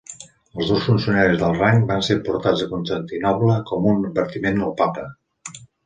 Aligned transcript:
Els 0.61 0.69
dos 0.71 0.85
funcionaris 0.91 1.37
d'alt 1.41 1.61
rang 1.65 1.83
van 1.93 2.01
ser 2.09 2.17
portats 2.29 2.65
a 2.67 2.71
Constantinoble 2.73 3.59
com 3.71 3.87
un 3.95 4.05
advertiment 4.13 4.63
al 4.71 4.79
papa. 4.85 5.07